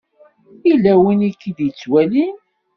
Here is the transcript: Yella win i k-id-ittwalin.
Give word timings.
Yella 0.67 0.93
win 1.03 1.27
i 1.29 1.31
k-id-ittwalin. 1.31 2.35